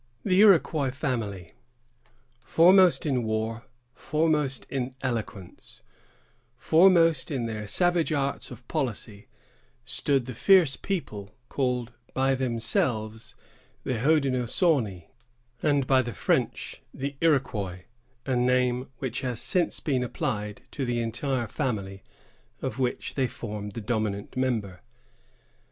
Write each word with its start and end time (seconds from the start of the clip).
THE 0.25 0.41
IROQUOIS 0.41 0.93
FAMILY. 0.97 1.53
Foremost 2.43 3.05
in 3.05 3.21
war, 3.23 3.67
foremost 3.93 4.65
in 4.71 4.95
eloquence, 5.03 5.83
foremost 6.57 7.29
in 7.29 7.45
their 7.45 7.67
savage 7.67 8.11
arts 8.11 8.49
of 8.49 8.67
policy, 8.67 9.27
stood 9.85 10.25
the 10.25 10.33
fierce 10.33 10.75
people 10.75 11.35
called 11.49 11.93
by 12.15 12.33
themselves 12.33 13.35
the 13.83 13.99
Hodenosaunee, 13.99 15.11
and 15.61 15.85
by 15.85 16.01
the 16.01 16.13
French 16.13 16.81
the 16.91 17.15
Iroquois, 17.21 17.83
a 18.25 18.35
name 18.35 18.87
which 18.97 19.21
has 19.21 19.39
since 19.39 19.79
been 19.79 20.01
applied 20.01 20.63
to 20.71 20.83
the 20.83 20.99
entire 20.99 21.45
family 21.45 22.01
of 22.59 22.79
which 22.79 23.13
they 23.13 23.27
formed 23.27 23.73
the 23.73 23.81
dominant 23.81 24.35
member. 24.35 24.81